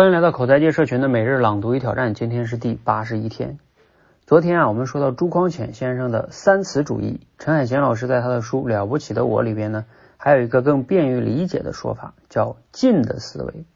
[0.00, 3.58] 欢迎来到口才界社群的每日朗读与挑战，今天是第八十一天。
[4.24, 9.84] 昨天啊，我们说到朱光潜先生的三词主义，陈海贤老师在他的书《了不起的我》里边呢，
[10.16, 13.66] 还有一个更便于理解的说法，叫近的思维。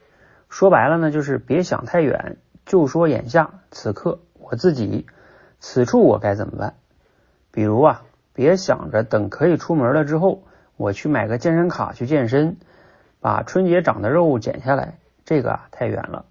[0.49, 5.05] 说白了呢，就是别想太远，就说眼下此刻我自己
[5.61, 6.73] 此处我该怎么办。
[7.51, 8.03] 比如啊，
[8.33, 10.45] 别想着等可以出门了之后，
[10.79, 12.57] 我去买个健身卡去健身，
[13.21, 14.97] 把春节长的肉减下来。
[15.25, 16.27] 这个啊太远了，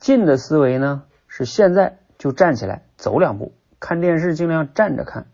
[0.00, 5.26] 近的思维呢是现在就站起来走两步，看电视尽量站着看。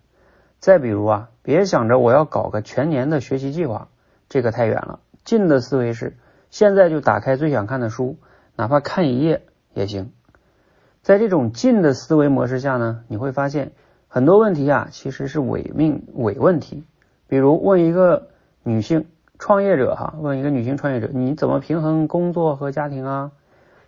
[0.59, 3.89] 再比如啊，别想着我要搞个全年的学习计划，
[4.28, 5.01] 这个太远了。
[5.25, 6.16] 近的思维是
[6.51, 8.19] 现在就打开最想看的书，
[8.56, 9.42] 哪怕看一页
[9.73, 10.12] 也行。
[11.03, 13.73] 在这种近的思维模式下呢，你会发现
[14.09, 16.84] 很多问题啊其实是伪命伪问题。
[17.28, 18.28] 比如问一个
[18.62, 19.06] 女性。
[19.41, 23.33] 创业者哈，问一个女性创业者，你怎么平衡工作和家庭啊？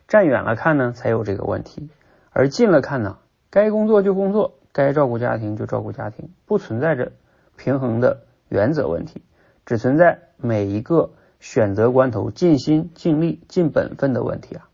[0.09, 1.91] 站远了看呢，才有这个问题；
[2.31, 3.19] 而近了看呢，
[3.51, 7.13] 该工作就工作，该照顾家庭就照顾家庭，不存在着
[7.57, 9.23] 平衡的原则问题，
[9.67, 14.69] 只存在每一个选择关头尽心尽力尽本分的问题啊。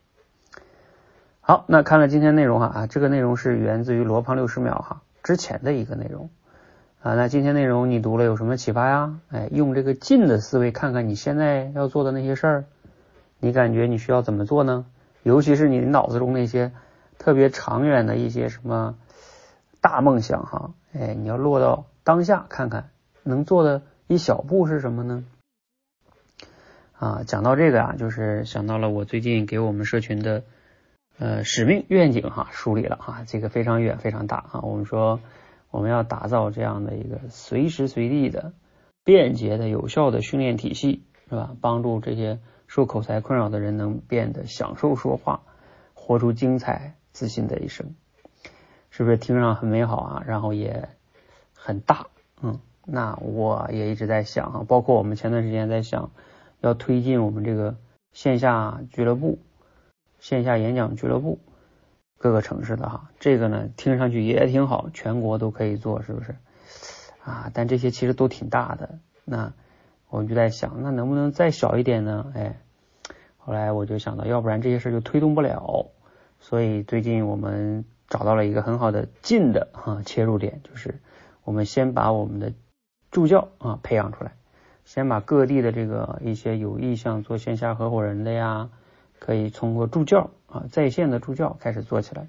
[1.41, 6.31] 好，那看了今天内容哈啊，这个内容是源自于罗胖六十秒哈之前的一个内容。
[7.01, 9.21] 啊，那今天内容你读了有什么启发呀？
[9.29, 12.65] 哎，用这个近的思维看看你现在要做的那些事儿，
[13.39, 14.85] 你感觉你需要怎么做呢？
[15.23, 16.73] 尤其是你脑子中那些
[17.17, 18.97] 特别长远的一些什么
[19.81, 22.91] 大梦想哈，哎，你要落到当下看看
[23.23, 25.25] 能做的一小步是什么呢？
[26.99, 30.43] 啊，讲到这个啊，就是想到了我最近给我们社群的
[31.17, 35.21] 呃使命愿景哈梳理了哈，这个非常远非常大哈，我们说。
[35.71, 38.53] 我们要打造这样的一个随时随地的、
[39.05, 41.55] 便捷的、有效的训练体系，是吧？
[41.61, 45.43] 帮助这些受口才困扰的人能变得享受说话，
[45.95, 47.95] 活出精彩、自信的一生，
[48.91, 50.25] 是不是听上很美好啊？
[50.27, 50.89] 然后也
[51.55, 52.07] 很大，
[52.43, 56.11] 嗯，那我也一直在想啊，包括我们前段时间在想
[56.61, 57.77] 要推进我们这个
[58.13, 59.39] 线下俱乐部、
[60.19, 61.39] 线下演讲俱乐部。
[62.19, 66.35] 各个城市的哈，这个呢听上去也挺好，全国都可以做，是不是
[67.25, 67.51] 啊？
[67.55, 69.53] 但这些其实都挺大的，那
[70.11, 72.33] 我就在想，那能不能再小一点呢？
[72.35, 72.59] 哎，
[73.37, 75.91] 后来我就想到，要不然这些事儿就推动不了。
[76.41, 81.01] 所以最近我们找到了一个很好的近的哈切入点，就是
[81.45, 82.53] 我们先把我们的
[83.11, 84.33] 助教啊培养出来，
[84.85, 88.71] 先把各地的这个一些有意向做线下合伙人的呀。
[89.19, 92.29] 可以通过助教啊，在线的助教开始做起来，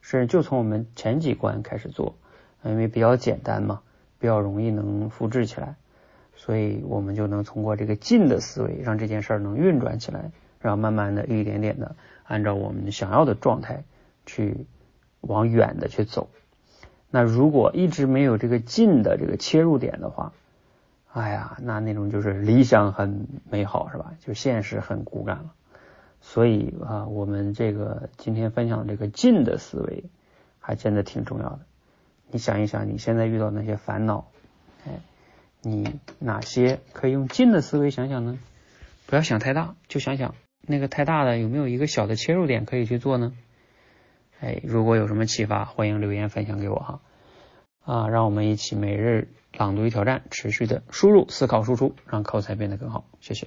[0.00, 2.14] 是就从我们前几关开始做，
[2.62, 3.80] 因为比较简单嘛，
[4.18, 5.74] 比较容易能复制起来，
[6.36, 10.30] 所以我们就能通过这个近的思维，让这件事儿能运转起来，
[10.60, 13.84] 然后慢慢的一点点的按照我们想要的状态
[14.26, 14.66] 去
[15.20, 16.28] 往远的去走。
[17.10, 20.32] 那如果一直没有这个近的这个切入点的话，
[21.12, 24.12] 哎呀，那那种就是理想很美好是吧？
[24.20, 25.54] 就现实很骨感了。
[26.28, 30.04] 所以啊，我们这个今天分享这个近的思维，
[30.58, 31.60] 还真的挺重要的。
[32.32, 34.26] 你想一想，你现在遇到那些烦恼，
[34.84, 34.98] 哎，
[35.62, 38.40] 你哪些可以用近的思维想想呢？
[39.06, 43.32] 不要想太大，就想想那个太大的有没有一个小的切入点可以去做呢？
[44.40, 47.00] 哎，如果有什么启发，欢迎留言分享给我哈。
[47.84, 53.04] 啊，让我们一起每日朗读与挑战，持续的输入、思考、输出，让口才变得更好。
[53.20, 53.46] 谢谢。